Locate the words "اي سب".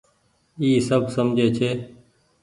0.59-1.01